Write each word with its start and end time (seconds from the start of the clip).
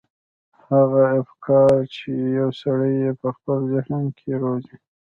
هغه 0.67 1.01
افکار 1.19 1.73
چې 1.95 2.09
يو 2.37 2.49
سړی 2.61 2.93
يې 3.03 3.11
په 3.21 3.27
خپل 3.35 3.57
ذهن 3.73 4.01
کې 4.17 4.31
روزي. 4.41 4.75